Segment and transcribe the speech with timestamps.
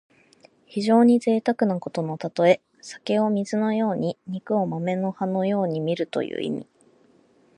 [0.65, 2.59] 非常にぜいたくなことのたとえ。
[2.81, 6.67] 酒を水のように肉を豆の葉のようにみるという意味。